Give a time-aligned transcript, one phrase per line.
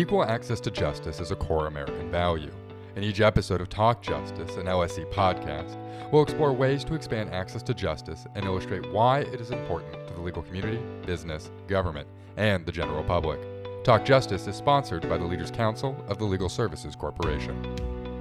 [0.00, 2.50] Equal access to justice is a core American value.
[2.96, 5.76] In each episode of Talk Justice, an LSC podcast,
[6.10, 10.14] we'll explore ways to expand access to justice and illustrate why it is important to
[10.14, 12.08] the legal community, business, government,
[12.38, 13.38] and the general public.
[13.84, 17.60] Talk Justice is sponsored by the Leaders Council of the Legal Services Corporation.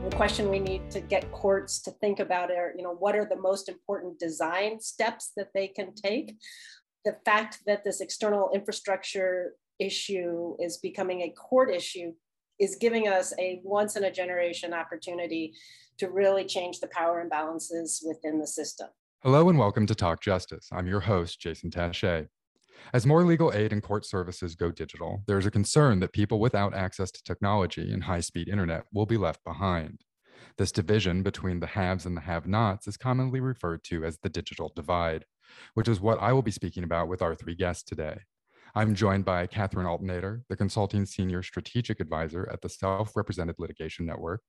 [0.03, 3.23] The question we need to get courts to think about are, you know, what are
[3.23, 6.35] the most important design steps that they can take?
[7.05, 12.13] The fact that this external infrastructure issue is becoming a court issue
[12.59, 15.53] is giving us a once in a generation opportunity
[15.97, 18.89] to really change the power imbalances within the system.
[19.23, 20.67] Hello and welcome to Talk Justice.
[20.71, 22.27] I'm your host, Jason Tashea.
[22.93, 26.39] As more legal aid and court services go digital, there is a concern that people
[26.39, 30.01] without access to technology and high speed internet will be left behind.
[30.57, 34.29] This division between the haves and the have nots is commonly referred to as the
[34.29, 35.25] digital divide,
[35.73, 38.19] which is what I will be speaking about with our three guests today.
[38.75, 44.05] I'm joined by Catherine Alteneder, the Consulting Senior Strategic Advisor at the Self Represented Litigation
[44.05, 44.41] Network,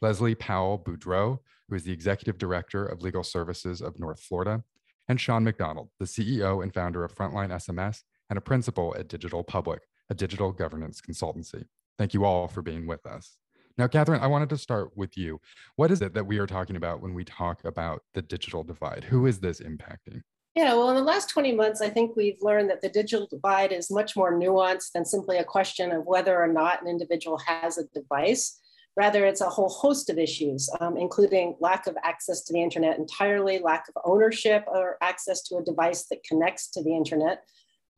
[0.00, 4.62] Leslie Powell Boudreau, who is the Executive Director of Legal Services of North Florida,
[5.08, 9.42] and Sean McDonald, the CEO and founder of Frontline SMS and a principal at Digital
[9.42, 11.64] Public, a digital governance consultancy.
[11.98, 13.36] Thank you all for being with us.
[13.76, 15.40] Now, Catherine, I wanted to start with you.
[15.74, 19.04] What is it that we are talking about when we talk about the digital divide?
[19.04, 20.22] Who is this impacting?
[20.54, 23.72] Yeah, well, in the last 20 months, I think we've learned that the digital divide
[23.72, 27.76] is much more nuanced than simply a question of whether or not an individual has
[27.76, 28.60] a device.
[28.96, 32.98] Rather, it's a whole host of issues, um, including lack of access to the internet
[32.98, 37.42] entirely, lack of ownership or access to a device that connects to the internet,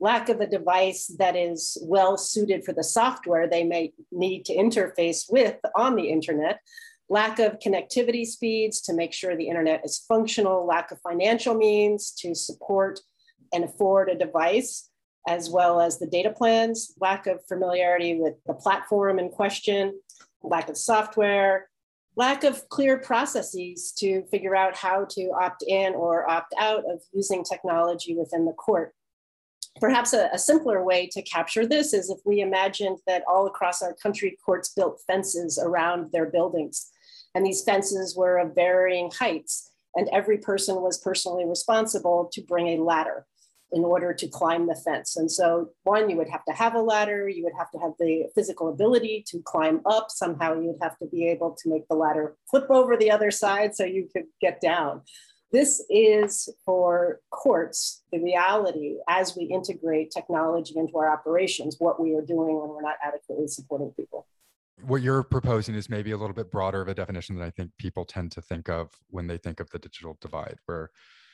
[0.01, 4.57] lack of a device that is well suited for the software they may need to
[4.57, 6.61] interface with on the internet,
[7.09, 12.11] lack of connectivity speeds to make sure the internet is functional, lack of financial means
[12.13, 13.01] to support
[13.53, 14.91] and afford a device,
[15.29, 19.99] as well as the data plans, lack of familiarity with the platform in question,
[20.43, 21.69] lack of software,
[22.17, 27.01] lack of clear processes to figure out how to opt in or opt out of
[27.13, 28.95] using technology within the court.
[29.79, 33.83] Perhaps a, a, simpler way to capture this is if we imagined that all across
[33.83, 36.91] our country, courts built fences around their buildings
[37.37, 39.71] and these fences were of varying heights.
[39.95, 43.27] And every person was personally responsible to bring a ladder
[43.73, 45.17] in order to climb the fence.
[45.17, 47.93] And so, one, you would have to have a ladder, you would have to have
[47.99, 50.07] the physical ability to climb up.
[50.11, 53.31] Somehow, you would have to be able to make the ladder flip over the other
[53.31, 55.03] side so you could get down.
[55.53, 62.15] This is for courts the reality as we integrate technology into our operations, what we
[62.15, 64.27] are doing when we're not adequately supporting people
[64.83, 67.71] what you're proposing is maybe a little bit broader of a definition than I think
[67.79, 70.91] people tend to think of when they think of the digital divide, where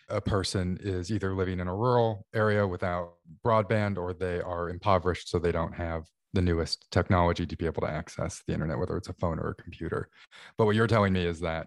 [0.09, 3.15] a person is either living in a rural area without
[3.45, 7.83] broadband or they are impoverished, so they don't have the newest technology to be able
[7.83, 10.09] to access the internet, whether it's a phone or a computer.
[10.57, 11.67] But what you're telling me is that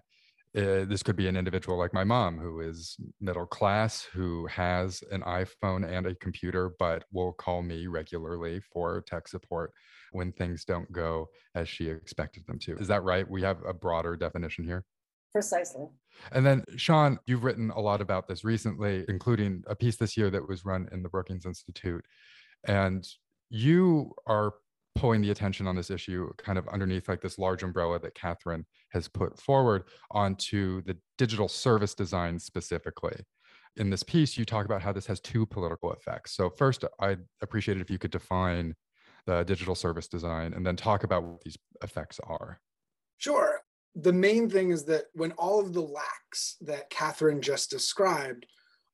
[0.56, 5.02] uh, this could be an individual like my mom who is middle class who has
[5.10, 9.72] an iphone and a computer but will call me regularly for tech support
[10.16, 12.76] when things don't go as she expected them to.
[12.76, 13.28] Is that right?
[13.28, 14.84] We have a broader definition here?
[15.32, 15.86] Precisely.
[16.32, 20.30] And then sean you've written a lot about this recently including a piece this year
[20.30, 22.04] that was run in the brookings institute.
[22.66, 23.06] And
[23.50, 24.54] you are
[24.96, 28.64] pulling the attention on this issue kind of underneath like this large umbrella that Catherine
[28.92, 33.16] has put forward onto the digital service design specifically.
[33.76, 36.34] In this piece, you talk about how this has two political effects.
[36.34, 38.74] So, first, I'd appreciate it if you could define
[39.26, 42.60] the digital service design and then talk about what these effects are.
[43.18, 43.60] Sure.
[43.94, 48.46] The main thing is that when all of the lacks that Catherine just described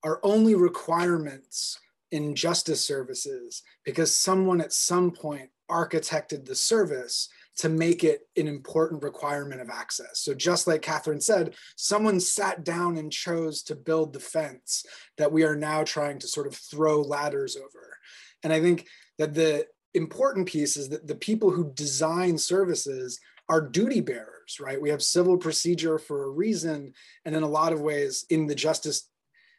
[0.05, 1.79] are only requirements
[2.11, 7.29] in justice services because someone at some point architected the service
[7.59, 10.21] to make it an important requirement of access.
[10.21, 14.85] So, just like Catherine said, someone sat down and chose to build the fence
[15.19, 17.97] that we are now trying to sort of throw ladders over.
[18.43, 18.87] And I think
[19.19, 24.81] that the important piece is that the people who design services are duty bearers, right?
[24.81, 26.95] We have civil procedure for a reason.
[27.25, 29.11] And in a lot of ways, in the justice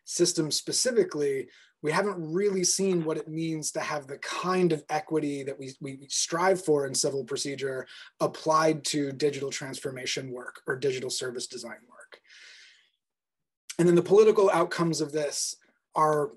[0.06, 1.48] system specifically,
[1.82, 5.74] we haven't really seen what it means to have the kind of equity that we,
[5.82, 7.86] we strive for in civil procedure
[8.22, 12.20] applied to digital transformation work or digital service design work.
[13.78, 15.58] And then the political outcomes of this
[15.94, 16.32] are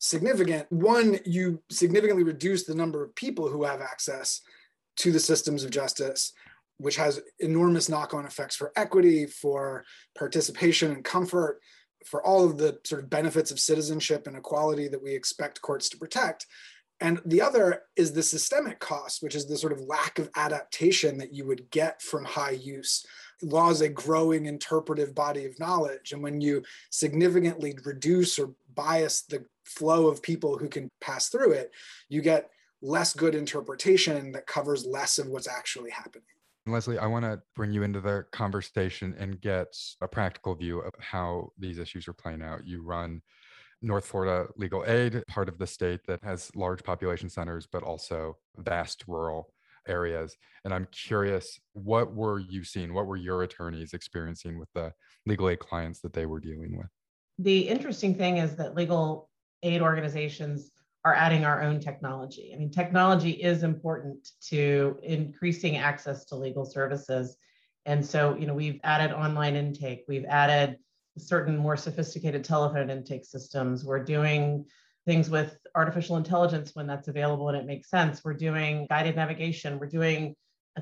[0.00, 0.66] significant.
[0.72, 4.40] One, you significantly reduce the number of people who have access
[4.96, 6.32] to the systems of justice,
[6.78, 9.84] which has enormous knock on effects for equity, for
[10.18, 11.60] participation and comfort,
[12.06, 15.88] for all of the sort of benefits of citizenship and equality that we expect courts
[15.90, 16.46] to protect.
[17.02, 21.18] And the other is the systemic cost, which is the sort of lack of adaptation
[21.18, 23.04] that you would get from high use.
[23.42, 26.12] Law is a growing interpretive body of knowledge.
[26.12, 31.52] And when you significantly reduce or bias the flow of people who can pass through
[31.52, 31.70] it,
[32.08, 32.50] you get
[32.82, 36.24] less good interpretation that covers less of what's actually happening.
[36.66, 40.92] Leslie, I want to bring you into the conversation and get a practical view of
[40.98, 42.66] how these issues are playing out.
[42.66, 43.22] You run
[43.82, 48.36] North Florida Legal Aid, part of the state that has large population centers, but also
[48.58, 49.52] vast rural
[49.88, 50.36] areas.
[50.64, 52.92] And I'm curious, what were you seeing?
[52.92, 54.92] What were your attorneys experiencing with the
[55.24, 56.88] legal aid clients that they were dealing with?
[57.38, 59.29] The interesting thing is that legal
[59.62, 60.70] aid organizations
[61.04, 62.52] are adding our own technology.
[62.54, 67.36] I mean, technology is important to increasing access to legal services.
[67.86, 70.76] And so, you know, we've added online intake, we've added
[71.16, 73.84] certain more sophisticated telephone intake systems.
[73.84, 74.66] We're doing
[75.06, 78.22] things with artificial intelligence when that's available and it makes sense.
[78.22, 79.78] We're doing guided navigation.
[79.78, 80.34] We're doing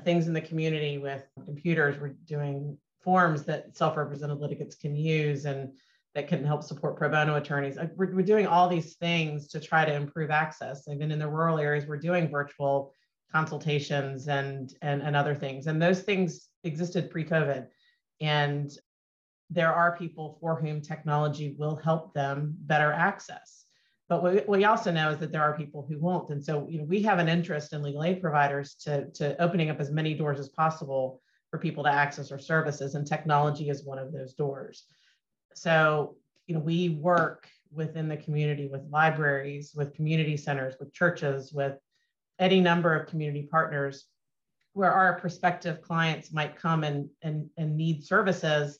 [0.03, 1.99] things in the community with computers.
[1.99, 5.71] We're doing forms that self-represented litigants can use and
[6.15, 7.77] that can help support pro bono attorneys.
[7.95, 10.87] We're, we're doing all these things to try to improve access.
[10.87, 12.93] Even in the rural areas, we're doing virtual
[13.31, 15.67] consultations and, and, and other things.
[15.67, 17.67] And those things existed pre-COVID.
[18.21, 18.71] And
[19.51, 23.65] there are people for whom technology will help them better access.
[24.07, 26.31] But what we also know is that there are people who won't.
[26.31, 29.69] And so, you know, we have an interest in legal aid providers to, to opening
[29.69, 31.21] up as many doors as possible
[31.51, 32.95] for people to access our services.
[32.95, 34.85] And technology is one of those doors.
[35.59, 36.15] So,
[36.47, 41.77] you know, we work within the community with libraries, with community centers, with churches, with
[42.39, 44.05] any number of community partners
[44.73, 48.79] where our prospective clients might come and, and, and need services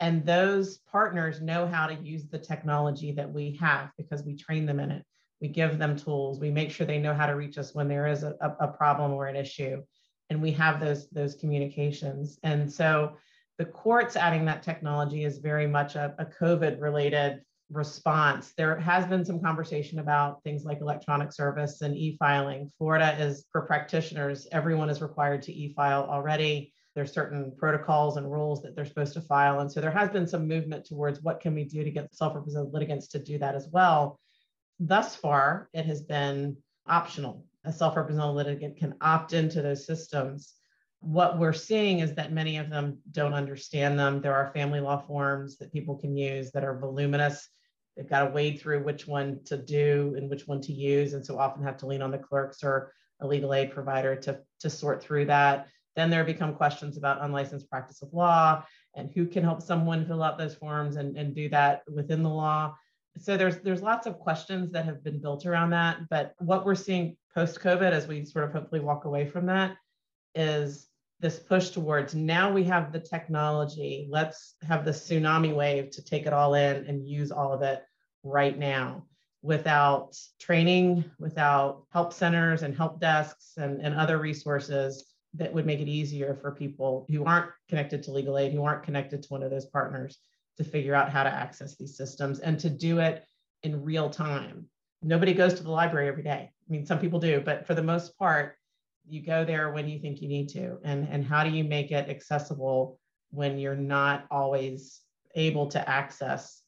[0.00, 4.64] and those partners know how to use the technology that we have because we train
[4.64, 5.04] them in it.
[5.40, 6.38] We give them tools.
[6.38, 9.12] We make sure they know how to reach us when there is a, a problem
[9.12, 9.82] or an issue.
[10.30, 12.38] And we have those, those communications.
[12.42, 13.16] And so
[13.58, 18.54] the courts adding that technology is very much a, a COVID related response.
[18.56, 22.70] There has been some conversation about things like electronic service and e filing.
[22.78, 28.28] Florida is for practitioners, everyone is required to e file already there's certain protocols and
[28.28, 29.60] rules that they're supposed to file.
[29.60, 32.74] And so there has been some movement towards what can we do to get self-represented
[32.74, 34.18] litigants to do that as well.
[34.80, 36.56] Thus far, it has been
[36.88, 37.46] optional.
[37.64, 40.54] A self-represented litigant can opt into those systems.
[41.00, 44.20] What we're seeing is that many of them don't understand them.
[44.20, 47.48] There are family law forms that people can use that are voluminous.
[47.96, 51.24] They've got to wade through which one to do and which one to use, and
[51.24, 54.70] so often have to lean on the clerks or a legal aid provider to, to
[54.70, 55.68] sort through that
[55.98, 60.22] then there become questions about unlicensed practice of law and who can help someone fill
[60.22, 62.72] out those forms and, and do that within the law.
[63.18, 66.08] So there's there's lots of questions that have been built around that.
[66.08, 69.76] But what we're seeing post-COVID as we sort of hopefully walk away from that
[70.36, 70.86] is
[71.20, 74.08] this push towards now we have the technology.
[74.10, 77.82] Let's have the tsunami wave to take it all in and use all of it
[78.22, 79.04] right now
[79.42, 85.80] without training, without help centers and help desks and, and other resources that would make
[85.80, 89.42] it easier for people who aren't connected to legal aid, who aren't connected to one
[89.42, 90.18] of those partners
[90.56, 93.24] to figure out how to access these systems and to do it
[93.62, 94.66] in real time.
[95.02, 96.50] Nobody goes to the library every day.
[96.50, 98.56] I mean, some people do, but for the most part,
[99.08, 100.78] you go there when you think you need to.
[100.84, 102.98] And, and how do you make it accessible
[103.30, 105.00] when you're not always
[105.34, 106.62] able to access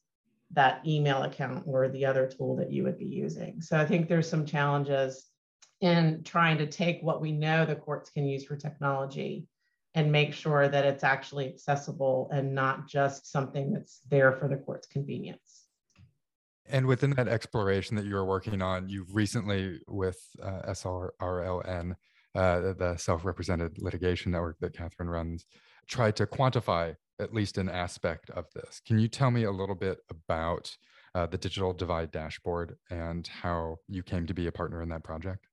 [0.51, 3.61] that email account or the other tool that you would be using?
[3.61, 5.27] So I think there's some challenges
[5.81, 9.47] in trying to take what we know the courts can use for technology
[9.93, 14.55] and make sure that it's actually accessible and not just something that's there for the
[14.55, 15.65] court's convenience.
[16.67, 21.95] And within that exploration that you are working on, you've recently, with uh, SRLN,
[22.35, 25.45] uh, the self represented litigation network that Catherine runs,
[25.87, 28.81] tried to quantify at least an aspect of this.
[28.85, 30.75] Can you tell me a little bit about
[31.13, 35.03] uh, the Digital Divide Dashboard and how you came to be a partner in that
[35.03, 35.45] project?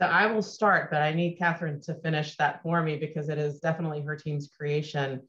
[0.00, 3.38] So I will start, but I need Catherine to finish that for me because it
[3.38, 5.20] is definitely her team's creation.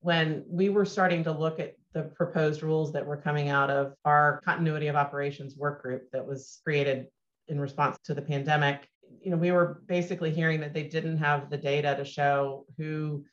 [0.00, 3.94] When we were starting to look at the proposed rules that were coming out of
[4.04, 7.06] our continuity of operations work group that was created
[7.48, 8.86] in response to the pandemic,
[9.22, 13.24] you know, we were basically hearing that they didn't have the data to show who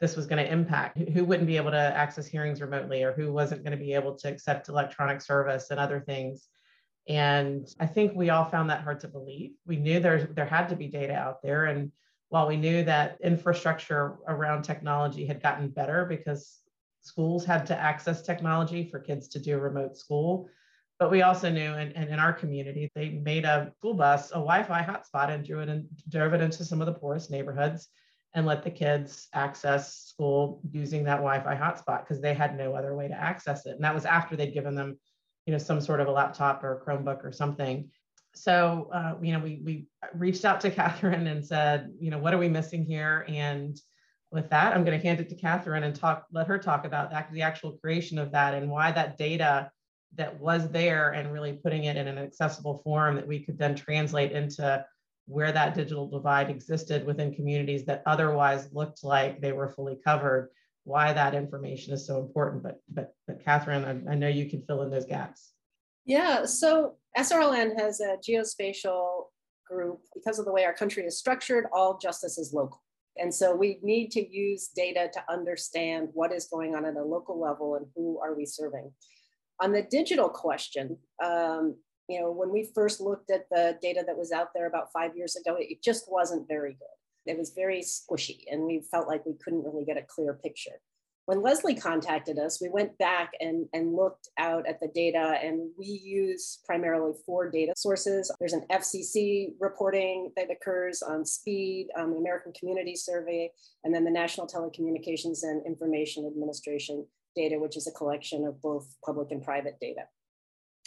[0.00, 3.32] this was going to impact, who wouldn't be able to access hearings remotely or who
[3.32, 6.48] wasn't going to be able to accept electronic service and other things.
[7.08, 9.52] And I think we all found that hard to believe.
[9.66, 11.66] We knew there, there had to be data out there.
[11.66, 11.92] And
[12.28, 16.60] while we knew that infrastructure around technology had gotten better because
[17.00, 20.48] schools had to access technology for kids to do remote school,
[20.98, 24.34] But we also knew, and, and in our community, they made a school bus a
[24.34, 27.88] Wi-Fi hotspot and drew it and drove it into some of the poorest neighborhoods
[28.34, 32.94] and let the kids access school using that Wi-Fi hotspot because they had no other
[32.94, 33.72] way to access it.
[33.72, 34.98] And that was after they'd given them,
[35.46, 37.90] you know, some sort of a laptop or a Chromebook or something.
[38.34, 42.32] So, uh, you know, we we reached out to Catherine and said, you know, what
[42.32, 43.26] are we missing here?
[43.28, 43.78] And
[44.30, 47.10] with that, I'm going to hand it to Catherine and talk, let her talk about
[47.10, 49.70] that, the actual creation of that and why that data
[50.16, 53.74] that was there and really putting it in an accessible form that we could then
[53.74, 54.84] translate into
[55.26, 60.50] where that digital divide existed within communities that otherwise looked like they were fully covered
[60.84, 62.62] why that information is so important.
[62.62, 65.52] But but but catherine I, I, know you can fill in those gaps.
[66.04, 69.24] Yeah so srln has a geospatial
[69.68, 70.00] group.
[70.14, 72.80] Because of the way our country is structured all justice is local.
[73.18, 77.02] And so we need to use data to understand what is going on at a
[77.02, 78.92] local level and who are we serving
[79.60, 81.76] on the digital question um,
[82.08, 85.16] you know, when we first looked at the data that was out there about five
[85.16, 87.32] years ago, it just wasn't very good.
[87.32, 90.80] It was very squishy, and we felt like we couldn't really get a clear picture.
[91.24, 95.70] When Leslie contacted us, we went back and, and looked out at the data, and
[95.76, 98.30] we use primarily four data sources.
[98.38, 103.50] There's an FCC reporting that occurs on speed, um, the American Community Survey,
[103.82, 107.04] and then the National Telecommunications and Information Administration
[107.36, 110.02] data, which is a collection of both public and private data.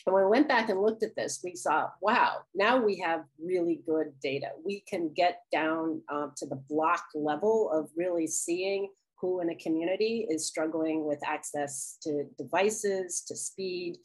[0.05, 3.25] And when we went back and looked at this, we saw, wow, now we have
[3.41, 4.47] really good data.
[4.63, 8.89] We can get down um, to the block level of really seeing
[9.19, 13.97] who in a community is struggling with access to devices, to speed,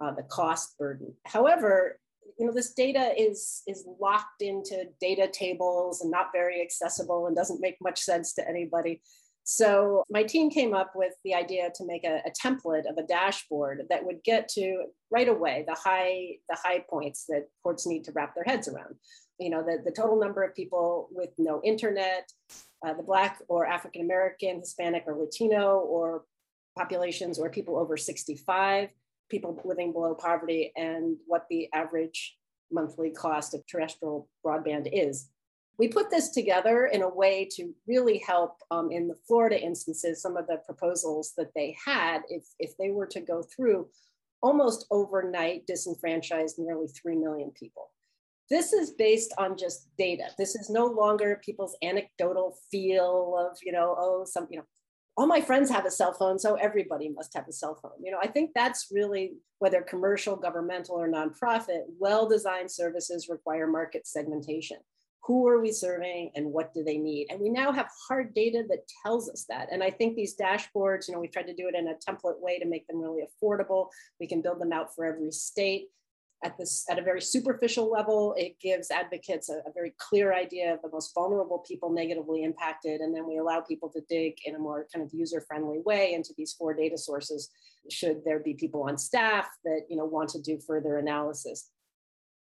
[0.00, 1.14] uh, the cost burden.
[1.24, 1.98] However,
[2.38, 7.34] you know, this data is, is locked into data tables and not very accessible and
[7.34, 9.00] doesn't make much sense to anybody.
[9.50, 13.02] So my team came up with the idea to make a, a, template of a
[13.02, 18.04] dashboard that would get to right away the high the high points that courts need
[18.04, 18.96] to wrap their heads around.
[19.40, 22.30] You know, the, the total number of people with no internet,
[22.86, 26.24] uh, the Black or African American, Hispanic or Latino, or
[26.76, 28.90] populations or people over 65,
[29.30, 32.36] people living below poverty, and what the average
[32.70, 35.30] monthly cost of terrestrial broadband is
[35.78, 40.20] we put this together in a way to really help um, in the Florida instances,
[40.20, 43.88] some of the proposals that they had, if, if they were to go through,
[44.42, 47.92] almost overnight disenfranchised nearly 3 million people.
[48.50, 50.24] This is based on just data.
[50.36, 54.64] This is no longer people's anecdotal feel of, you know, oh, some, you know,
[55.16, 58.02] all my friends have a cell phone, so everybody must have a cell phone.
[58.02, 64.06] You know, I think that's really whether commercial, governmental, or nonprofit, well-designed services require market
[64.06, 64.78] segmentation
[65.28, 67.26] who are we serving and what do they need?
[67.28, 69.68] And we now have hard data that tells us that.
[69.70, 72.40] And i think these dashboards you know we've tried to do it in a template
[72.40, 73.88] way to make them really affordable.
[74.18, 75.88] We can build them out for every state.
[76.44, 80.72] At this at a very superficial level it gives advocates a, a very clear idea
[80.72, 83.02] of the most vulnerable people negatively impacted.
[83.02, 86.14] And then we allow people to dig in a more kind of user friendly way
[86.14, 87.50] into these four data sources
[87.90, 91.68] should there be people on staff that you know want to do further analysis.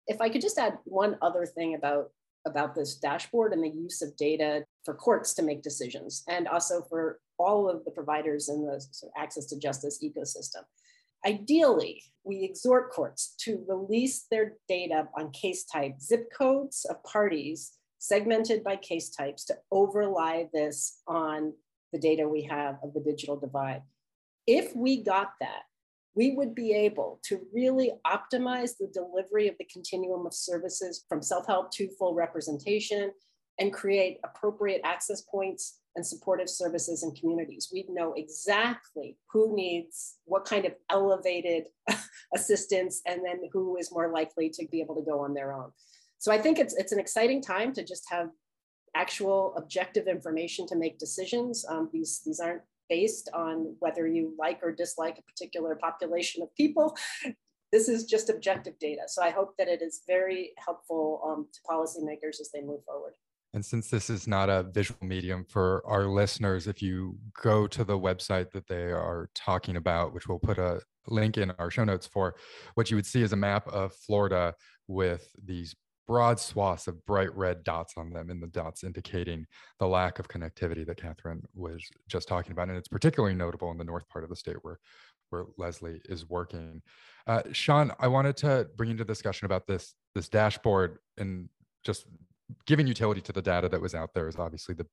[0.07, 2.09] If i could just add one other thing about
[2.45, 6.81] about this dashboard and the use of data for courts to make decisions and also
[6.89, 8.83] for all of the providers in the
[9.17, 10.63] access to justice ecosystem.
[11.25, 17.73] Ideally, we exhort courts to release their data on case type, zip codes of parties
[17.99, 21.53] segmented by case types to overlay this on
[21.93, 23.83] the data we have of the digital divide.
[24.47, 25.63] If we got that,
[26.15, 31.21] we would be able to really optimize the delivery of the continuum of services from
[31.21, 33.11] self-help to full representation
[33.59, 37.69] and create appropriate access points and supportive services and communities.
[37.71, 41.65] We'd know exactly who needs what kind of elevated
[42.35, 45.71] assistance and then who is more likely to be able to go on their own.
[46.17, 48.29] So I think it's, it's an exciting time to just have
[48.95, 51.65] actual objective information to make decisions.
[51.69, 56.53] Um, these, these aren't based on whether you like or dislike a particular population of
[56.55, 56.95] people.
[57.71, 59.03] This is just objective data.
[59.07, 63.13] So I hope that it is very helpful um, to policymakers as they move forward.
[63.53, 67.85] And since this is not a visual medium for our listeners, if you go to
[67.85, 71.85] the website that they are talking about, which we'll put a link in our show
[71.85, 72.35] notes for,
[72.75, 74.53] what you would see is a map of Florida
[74.89, 75.73] with these
[76.11, 79.45] broad swaths of bright red dots on them, and the dots indicating
[79.79, 82.67] the lack of connectivity that Catherine was just talking about.
[82.67, 84.77] And it's particularly notable in the north part of the state where,
[85.29, 86.81] where Leslie is working.
[87.27, 91.47] Uh, Sean, I wanted to bring into discussion about this, this dashboard and
[91.85, 92.03] just
[92.65, 94.87] giving utility to the data that was out there is obviously the,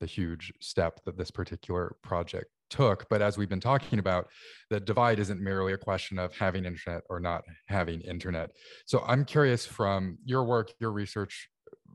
[0.00, 3.08] the huge step that this particular project took.
[3.08, 4.28] But as we've been talking about,
[4.68, 8.50] the divide isn't merely a question of having internet or not having internet.
[8.86, 11.48] So I'm curious from your work, your research,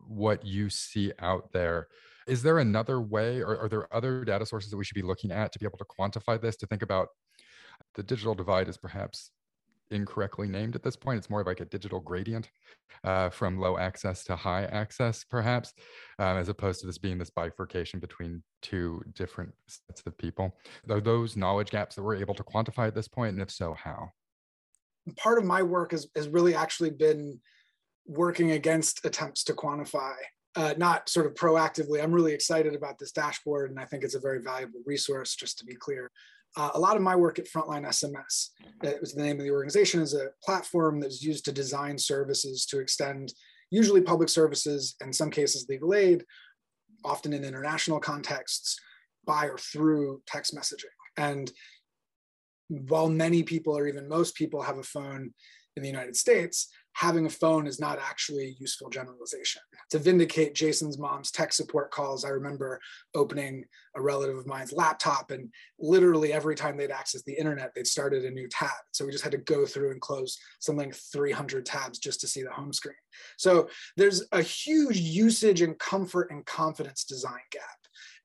[0.08, 1.88] what you see out there.
[2.28, 5.32] Is there another way, or are there other data sources that we should be looking
[5.32, 7.10] at to be able to quantify this, to think about
[7.96, 9.32] the digital divide is perhaps
[9.92, 11.18] incorrectly named at this point.
[11.18, 12.50] It's more like a digital gradient
[13.04, 15.74] uh, from low access to high access, perhaps,
[16.20, 20.56] um, as opposed to this being this bifurcation between two different sets of people.
[20.90, 23.34] Are those knowledge gaps that we're able to quantify at this point?
[23.34, 24.12] And if so, how?
[25.18, 27.40] Part of my work has, has really actually been
[28.06, 30.14] working against attempts to quantify.
[30.60, 32.04] Uh, not sort of proactively.
[32.04, 35.58] I'm really excited about this dashboard, and I think it's a very valuable resource, just
[35.60, 36.12] to be clear.
[36.58, 38.50] Uh, a lot of my work at Frontline SMS,
[38.84, 42.66] it was the name of the organization, is a platform that's used to design services
[42.66, 43.34] to extend
[43.72, 46.26] usually public services, in some cases legal aid,
[47.06, 48.78] often in international contexts,
[49.26, 50.92] by or through text messaging.
[51.16, 51.50] And
[52.68, 55.34] while many people or even most people have a phone
[55.78, 56.68] in the United States,
[57.00, 59.62] having a phone is not actually a useful generalization.
[59.92, 62.78] To vindicate Jason's mom's tech support calls, I remember
[63.16, 63.64] opening
[63.96, 68.26] a relative of mine's laptop, and literally every time they'd access the internet, they'd started
[68.26, 68.70] a new tab.
[68.92, 72.28] So we just had to go through and close something like 300 tabs just to
[72.28, 72.96] see the home screen.
[73.38, 77.64] So there's a huge usage and comfort and confidence design gap.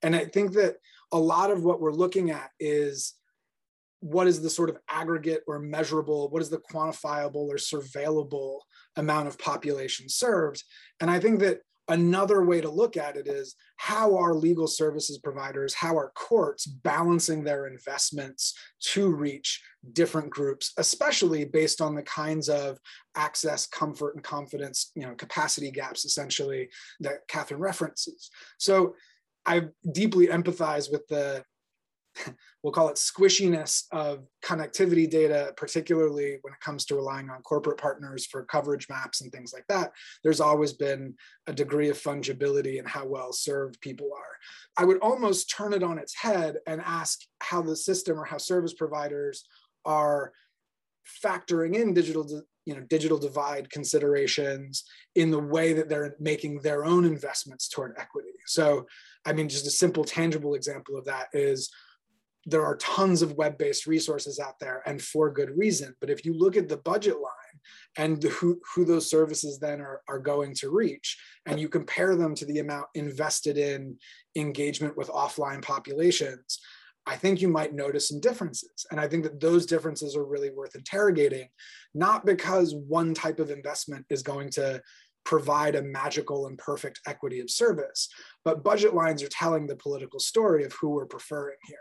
[0.03, 0.79] And I think that
[1.13, 3.15] a lot of what we're looking at is
[4.05, 8.59] what is the sort of aggregate or measurable, what is the quantifiable or surveillable
[8.97, 10.63] amount of population served?
[11.01, 15.17] And I think that another way to look at it is how are legal services
[15.17, 19.63] providers, how are courts balancing their investments to reach
[19.95, 22.79] different groups, especially based on the kinds of
[23.17, 26.69] access, comfort, and confidence, you know, capacity gaps essentially
[27.01, 28.29] that Catherine references.
[28.59, 28.97] So
[29.47, 31.43] I deeply empathize with the
[32.63, 37.79] we'll call it squishiness of connectivity data, particularly when it comes to relying on corporate
[37.79, 39.93] partners for coverage maps and things like that,
[40.23, 41.15] there's always been
[41.47, 44.37] a degree of fungibility in how well served people are.
[44.77, 48.39] I would almost turn it on its head and ask how the system or how
[48.39, 49.45] service providers
[49.85, 50.33] are
[51.23, 54.85] factoring in digital you know digital divide considerations
[55.15, 58.87] in the way that they're making their own investments toward equity so
[59.27, 61.71] i mean just a simple tangible example of that is
[62.47, 66.35] there are tons of web-based resources out there and for good reason but if you
[66.35, 67.61] look at the budget line
[67.97, 72.35] and who, who those services then are, are going to reach and you compare them
[72.35, 73.97] to the amount invested in
[74.37, 76.61] engagement with offline populations
[77.07, 80.51] i think you might notice some differences and i think that those differences are really
[80.51, 81.49] worth interrogating
[81.95, 84.81] not because one type of investment is going to
[85.25, 88.09] provide a magical and perfect equity of service.
[88.45, 91.79] But budget lines are telling the political story of who we're preferring here.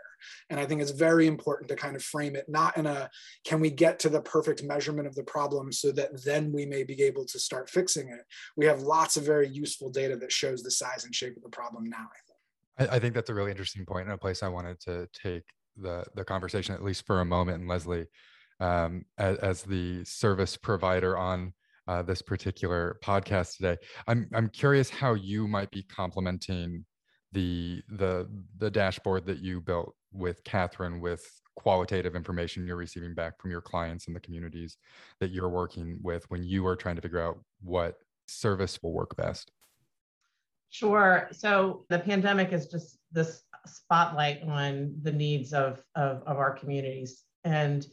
[0.50, 3.10] And I think it's very important to kind of frame it not in a
[3.44, 6.84] can we get to the perfect measurement of the problem so that then we may
[6.84, 8.20] be able to start fixing it.
[8.56, 11.48] We have lots of very useful data that shows the size and shape of the
[11.48, 12.90] problem now, I think.
[12.90, 15.44] I, think that's a really interesting point and a place I wanted to take
[15.76, 17.60] the, the conversation, at least for a moment.
[17.60, 18.06] And Leslie,
[18.58, 21.52] um, as, as the service provider on
[21.86, 23.76] uh, this particular podcast today.
[24.06, 26.84] I'm I'm curious how you might be complementing
[27.32, 31.24] the the the dashboard that you built with Catherine with
[31.56, 34.76] qualitative information you're receiving back from your clients and the communities
[35.20, 37.96] that you're working with when you are trying to figure out what
[38.26, 39.50] service will work best.
[40.70, 41.28] Sure.
[41.30, 47.22] So the pandemic is just this spotlight on the needs of, of, of our communities.
[47.44, 47.86] And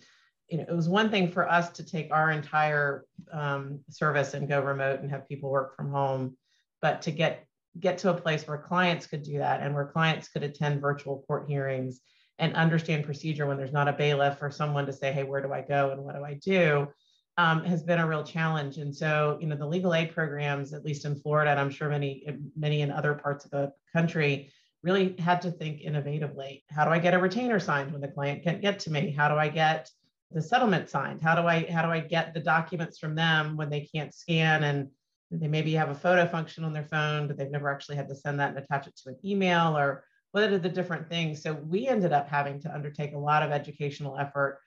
[0.48, 4.50] you know, it was one thing for us to take our entire um, service and
[4.50, 6.36] go remote and have people work from home,
[6.82, 7.46] but to get
[7.80, 11.24] get to a place where clients could do that and where clients could attend virtual
[11.28, 12.02] court hearings
[12.40, 15.54] and understand procedure when there's not a bailiff or someone to say, hey, where do
[15.54, 16.88] I go and what do I do,
[17.38, 18.78] um, has been a real challenge.
[18.78, 21.90] And so, you know, the legal aid programs, at least in Florida, and I'm sure
[21.90, 22.26] many
[22.58, 24.52] many in other parts of the country,
[24.84, 26.64] really had to think innovatively.
[26.70, 29.12] How do I get a retainer signed when the client can't get to me?
[29.12, 29.90] How do I get
[30.32, 31.22] the settlement signed?
[31.22, 34.64] How do I how do I get the documents from them when they can't scan
[34.64, 34.90] and
[35.32, 38.16] they maybe have a photo function on their phone, but they've never actually had to
[38.16, 41.42] send that and attach it to an email or what are the different things?
[41.42, 44.60] So we ended up having to undertake a lot of educational effort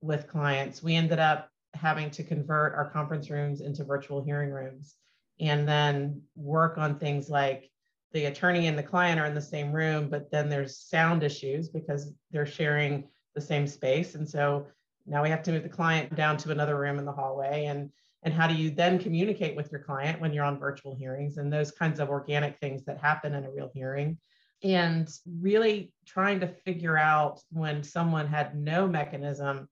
[0.00, 0.82] with clients.
[0.82, 4.94] We ended up having to convert our conference rooms into virtual hearing rooms
[5.40, 7.70] and then work on things like
[8.12, 11.68] the attorney and the client are in the same room, but then there's sound issues
[11.68, 14.14] because they're sharing the same space.
[14.14, 14.66] And so
[15.06, 17.90] now we have to move the client down to another room in the hallway and
[18.26, 21.50] and how do you then communicate with your client when you're on virtual hearings and
[21.50, 24.18] those kinds of organic things that happen in a real hearing
[24.64, 25.08] and
[25.38, 29.68] really trying to figure out when someone had no mechanism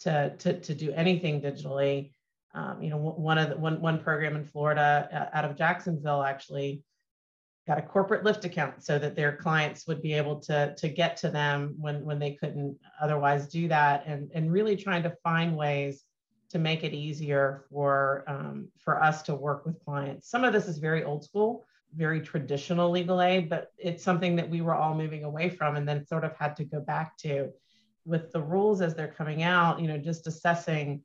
[0.00, 2.10] to, to, to do anything digitally.
[2.54, 6.24] Um, you know, one of the, one, one program in Florida uh, out of Jacksonville
[6.24, 6.82] actually
[7.68, 11.16] got a corporate Lyft account so that their clients would be able to, to get
[11.18, 15.56] to them when, when they couldn't otherwise do that and, and really trying to find
[15.56, 16.02] ways
[16.52, 20.30] to make it easier for, um, for us to work with clients.
[20.30, 24.48] Some of this is very old school, very traditional legal aid, but it's something that
[24.48, 27.50] we were all moving away from and then sort of had to go back to
[28.04, 31.02] with the rules as they're coming out, you know, just assessing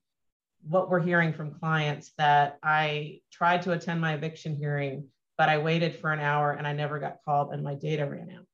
[0.64, 5.08] what we're hearing from clients that I tried to attend my eviction hearing
[5.38, 8.32] but I waited for an hour and I never got called and my data ran
[8.32, 8.46] out.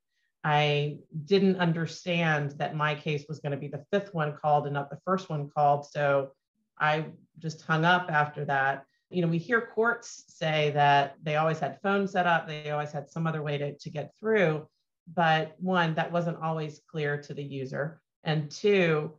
[0.43, 4.73] I didn't understand that my case was going to be the fifth one called and
[4.73, 5.85] not the first one called.
[5.85, 6.31] So
[6.79, 7.05] I
[7.39, 8.85] just hung up after that.
[9.09, 12.91] You know, we hear courts say that they always had phones set up, they always
[12.91, 14.67] had some other way to, to get through.
[15.13, 18.01] But one, that wasn't always clear to the user.
[18.23, 19.13] And two,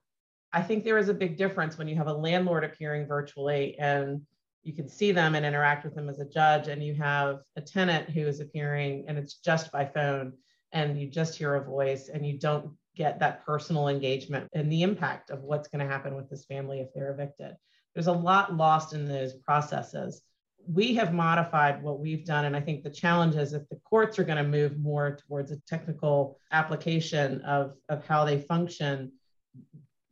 [0.53, 4.23] I think there is a big difference when you have a landlord appearing virtually and
[4.63, 7.61] you can see them and interact with them as a judge and you have a
[7.61, 10.33] tenant who is appearing and it's just by phone
[10.73, 14.83] and you just hear a voice and you don't get that personal engagement and the
[14.83, 17.57] impact of what's going to happen with this family if they're evicted.
[17.95, 20.23] There's a lot lost in those processes.
[20.67, 24.19] We have modified what we've done and i think the challenge is if the courts
[24.19, 29.13] are going to move more towards a technical application of, of how they function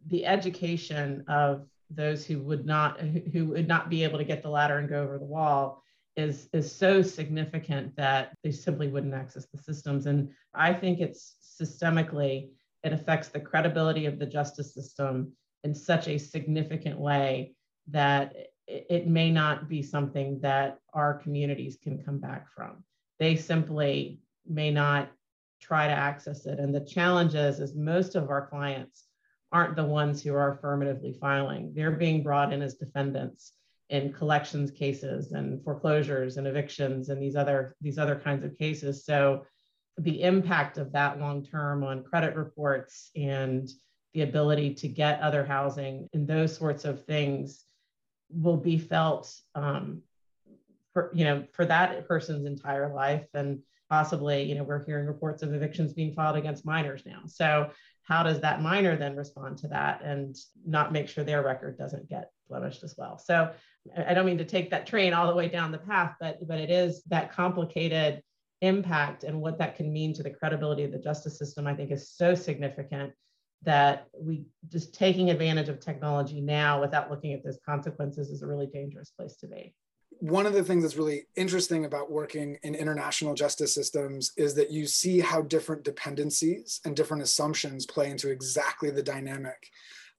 [0.09, 4.49] the education of those who would not who would not be able to get the
[4.49, 5.83] ladder and go over the wall
[6.16, 10.07] is is so significant that they simply wouldn't access the systems.
[10.07, 12.51] And i think it's systemically
[12.85, 15.33] it affects the credibility of the justice system
[15.64, 17.55] in such a significant way
[17.88, 18.35] that
[18.66, 22.85] it may not be something that our communities can come back from
[23.18, 25.11] they simply may not
[25.61, 29.07] try to access it and the challenge is is most of our clients
[29.53, 31.73] aren't the ones who are affirmatively filing.
[31.75, 33.53] They're being brought in as defendants
[33.90, 39.05] in collections cases and foreclosures and evictions and these other these other kinds of cases.
[39.05, 39.45] So
[39.99, 43.69] the impact of that long term on credit reports and
[44.15, 47.65] the ability to get other housing and those sorts of things
[48.31, 50.03] will be felt um,
[50.93, 55.43] for you know for that person's entire life and possibly you know we're hearing reports
[55.43, 57.21] of evictions being filed against minors now.
[57.27, 57.71] So
[58.05, 62.09] how does that minor then respond to that and not make sure their record doesn't
[62.09, 63.19] get blemished as well?
[63.19, 63.51] So
[63.97, 66.61] i don't mean to take that train all the way down the path but but
[66.61, 68.23] it is that complicated
[68.62, 71.90] impact and what that can mean to the credibility of the justice system i think
[71.90, 73.12] is so significant
[73.64, 78.46] that we just taking advantage of technology now without looking at those consequences is a
[78.46, 79.75] really dangerous place to be
[80.22, 84.70] one of the things that's really interesting about working in international justice systems is that
[84.70, 89.68] you see how different dependencies and different assumptions play into exactly the dynamic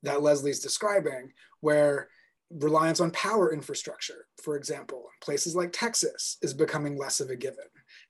[0.04, 2.10] that Leslie's describing, where
[2.50, 7.36] reliance on power infrastructure, for example, in places like Texas is becoming less of a
[7.38, 7.64] given.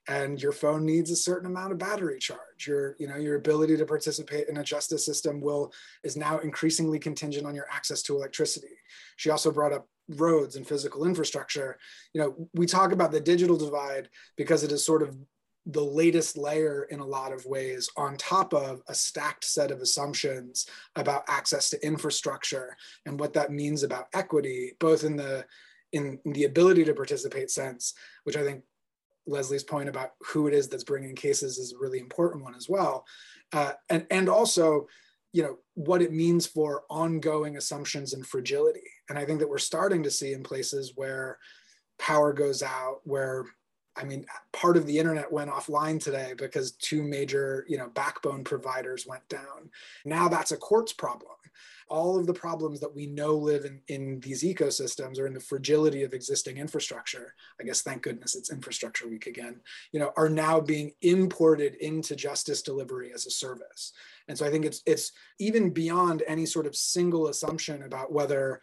[0.06, 2.66] And your phone needs a certain amount of battery charge.
[2.66, 6.98] Your, you know, your ability to participate in a justice system will is now increasingly
[6.98, 8.76] contingent on your access to electricity.
[9.16, 11.78] She also brought up roads and physical infrastructure
[12.12, 15.16] you know we talk about the digital divide because it is sort of
[15.66, 19.80] the latest layer in a lot of ways on top of a stacked set of
[19.80, 25.44] assumptions about access to infrastructure and what that means about equity both in the
[25.92, 28.62] in, the ability to participate sense which i think
[29.26, 32.68] leslie's point about who it is that's bringing cases is a really important one as
[32.68, 33.04] well.
[33.52, 34.86] Uh, and and also
[35.32, 38.88] you know what it means for ongoing assumptions and fragility.
[39.08, 41.38] And i think that we're starting to see in places where
[41.98, 43.44] power goes out where
[43.96, 44.24] i mean
[44.64, 49.28] part of the internet went offline today because two major you know backbone providers went
[49.28, 49.70] down.
[50.04, 51.32] Now that's a courts problem.
[51.88, 55.40] All of the problems that we know live in, in these ecosystems or in the
[55.40, 57.34] fragility of existing infrastructure.
[57.60, 59.60] I guess thank goodness it's infrastructure week again
[59.92, 63.92] you know are now being imported into justice delivery as a service.
[64.28, 68.60] And so i think it's it's even beyond any sort of single assumption about whether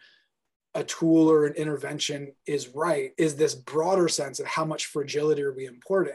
[0.74, 5.42] a tool or an intervention is right is this broader sense of how much fragility
[5.42, 6.14] are we importing?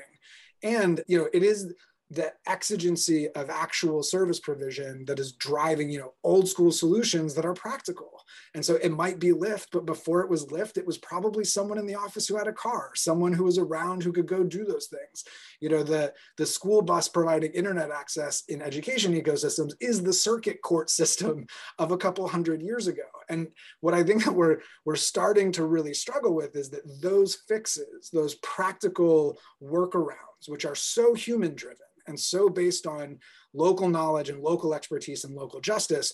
[0.63, 1.73] And you know it is
[2.09, 7.45] the exigency of actual service provision that is driving you know old school solutions that
[7.45, 8.11] are practical.
[8.53, 11.77] And so it might be lyft but before it was lyft it was probably someone
[11.77, 14.63] in the office who had a car someone who was around who could go do
[14.63, 15.25] those things.
[15.59, 20.61] You know the the school bus providing internet access in education ecosystems is the circuit
[20.61, 21.45] court system
[21.77, 23.03] of a couple hundred years ago.
[23.29, 23.47] And
[23.81, 28.09] what i think that we're we're starting to really struggle with is that those fixes
[28.13, 33.19] those practical workarounds workarounds, which are so human driven and so based on
[33.53, 36.13] local knowledge and local expertise and local justice,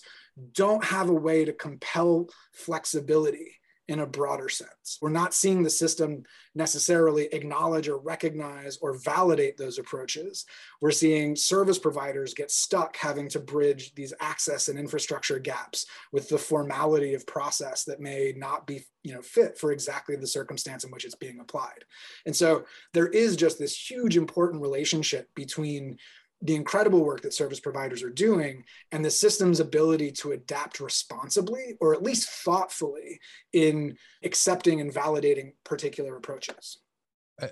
[0.52, 3.52] don't have a way to compel flexibility
[3.88, 4.98] in a broader sense.
[5.02, 6.22] We're not seeing the system
[6.54, 10.46] necessarily acknowledge or recognize or validate those approaches.
[10.80, 16.28] We're seeing service providers get stuck having to bridge these access and infrastructure gaps with
[16.28, 20.82] the formality of process that may not be you know, fit for exactly the circumstance
[20.82, 21.84] in which it's being applied.
[22.24, 25.98] And so there is just this huge important relationship between
[26.44, 31.74] the incredible work that service providers are doing and the system's ability to adapt responsibly
[31.80, 33.18] or at least thoughtfully
[33.54, 36.78] in accepting and validating particular approaches.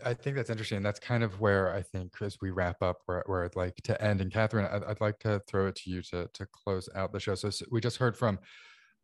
[0.04, 0.80] I, think that's interesting.
[0.82, 4.00] That's kind of where I think, as we wrap up, where, where I'd like to
[4.00, 4.20] end.
[4.20, 7.18] And Catherine, I'd, I'd like to throw it to you to, to close out the
[7.18, 7.34] show.
[7.34, 8.38] So, so we just heard from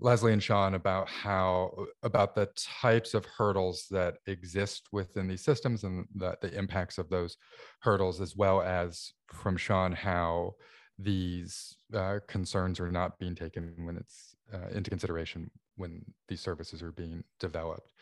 [0.00, 5.82] Leslie and Sean about how about the types of hurdles that exist within these systems
[5.82, 7.36] and the, the impacts of those
[7.80, 10.54] hurdles, as well as from Sean how
[10.98, 16.82] these uh, concerns are not being taken when it's uh, into consideration when these services
[16.82, 17.92] are being developed.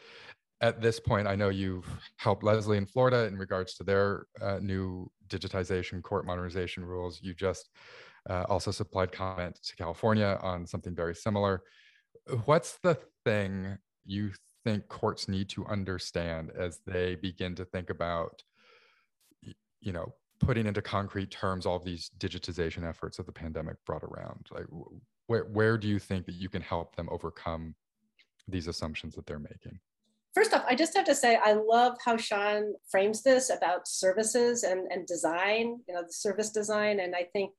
[0.61, 4.59] At this point, I know you've helped Leslie in Florida in regards to their uh,
[4.61, 7.21] new digitization court modernization rules.
[7.23, 7.69] You just
[8.29, 11.63] uh, also supplied comment to California on something very similar
[12.45, 14.33] what's the thing you
[14.65, 18.43] think courts need to understand as they begin to think about
[19.81, 24.03] you know putting into concrete terms all of these digitization efforts that the pandemic brought
[24.03, 24.47] around?
[24.51, 24.67] Like
[25.29, 27.75] where, where do you think that you can help them overcome
[28.47, 29.79] these assumptions that they're making?
[30.35, 34.65] First off i just have to say i love how sean frames this about services
[34.65, 37.01] and, and design you know the service design.
[37.01, 37.53] And i think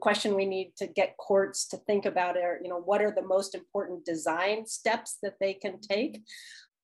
[0.00, 3.22] question we need to get courts to think about are, you know, what are the
[3.22, 6.22] most important design steps that they can take?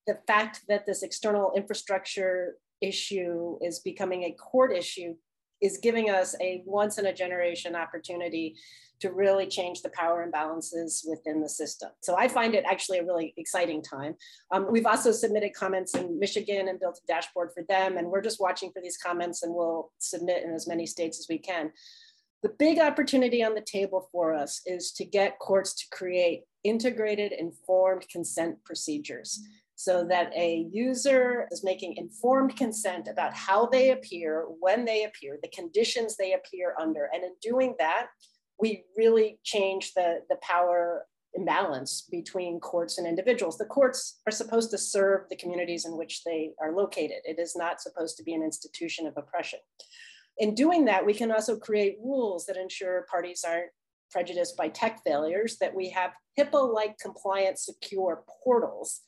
[0.06, 5.14] The fact that this external infrastructure issue is becoming a court issue
[5.62, 8.56] is giving us a once in a generation opportunity
[9.00, 11.90] to really change the power imbalances within the system.
[12.00, 14.14] So I find it actually a really exciting time.
[14.50, 18.22] Um, we've also submitted comments in Michigan and built a dashboard for them, and we're
[18.22, 21.72] just watching for these comments and we'll submit in as many states as we can.
[22.46, 27.32] The big opportunity on the table for us is to get courts to create integrated
[27.32, 29.40] informed consent procedures
[29.74, 35.40] so that a user is making informed consent about how they appear, when they appear,
[35.42, 37.10] the conditions they appear under.
[37.12, 38.06] And in doing that,
[38.60, 41.04] we really change the, the power
[41.34, 43.58] imbalance between courts and individuals.
[43.58, 47.22] The courts are supposed to serve the communities in which they are located.
[47.24, 49.58] It is not supposed to be an institution of oppression
[50.38, 53.70] in doing that, we can also create rules that ensure parties aren't
[54.10, 59.00] prejudiced by tech failures, that we have HIPAA-like compliant secure portals,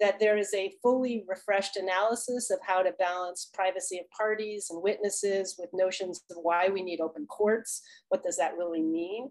[0.00, 4.82] that there is a fully refreshed analysis of how to balance privacy of parties and
[4.82, 9.30] witnesses with notions of why we need open courts, what does that really mean,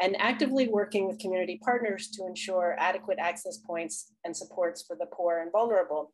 [0.00, 5.06] and actively working with community partners to ensure adequate access points and supports for the
[5.06, 6.10] poor and vulnerable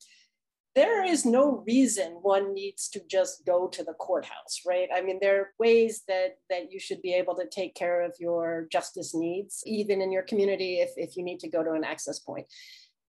[0.74, 4.88] there is no reason one needs to just go to the courthouse, right?
[4.92, 8.14] I mean, there are ways that that you should be able to take care of
[8.18, 11.84] your justice needs, even in your community, if, if you need to go to an
[11.84, 12.46] access point.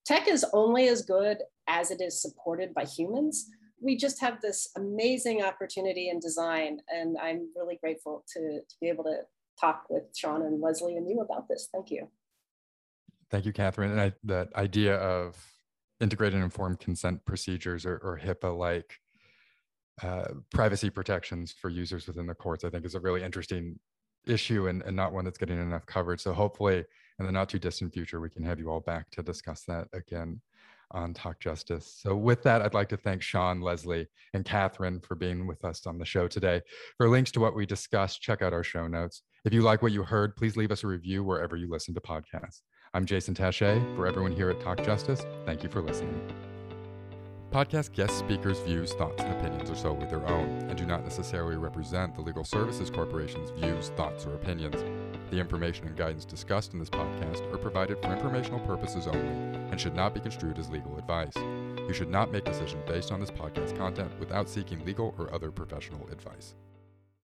[0.04, 3.48] Tech is only as good as it is supported by humans.
[3.80, 8.88] We just have this amazing opportunity in design, and I'm really grateful to, to be
[8.88, 9.20] able to
[9.58, 11.68] talk with Sean and Leslie and you about this.
[11.72, 12.08] Thank you.
[13.30, 13.92] Thank you, Catherine.
[13.92, 15.36] And I, that idea of
[16.04, 19.00] integrated informed consent procedures or, or HIPAA like
[20.02, 23.78] uh, privacy protections for users within the courts, I think is a really interesting
[24.26, 26.20] issue and, and not one that's getting enough coverage.
[26.20, 26.84] So hopefully
[27.18, 29.88] in the not too distant future, we can have you all back to discuss that
[29.94, 30.42] again
[30.90, 32.00] on Talk Justice.
[32.02, 35.86] So with that, I'd like to thank Sean, Leslie, and Catherine for being with us
[35.86, 36.60] on the show today.
[36.98, 39.22] For links to what we discussed, check out our show notes.
[39.46, 42.00] If you like what you heard, please leave us a review wherever you listen to
[42.00, 42.60] podcasts.
[42.94, 43.96] I'm Jason Tashea.
[43.96, 46.32] For everyone here at Talk Justice, thank you for listening.
[47.50, 51.56] Podcast guest speakers' views, thoughts, and opinions are solely their own and do not necessarily
[51.56, 54.84] represent the Legal Services Corporation's views, thoughts, or opinions.
[55.32, 59.80] The information and guidance discussed in this podcast are provided for informational purposes only and
[59.80, 61.34] should not be construed as legal advice.
[61.34, 65.50] You should not make decisions based on this podcast content without seeking legal or other
[65.50, 66.54] professional advice.